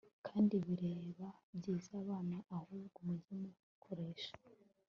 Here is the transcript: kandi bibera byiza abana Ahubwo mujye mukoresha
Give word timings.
kandi 0.27 0.53
bibera 0.65 1.27
byiza 1.57 1.89
abana 2.01 2.37
Ahubwo 2.57 2.97
mujye 3.07 3.33
mukoresha 3.41 4.33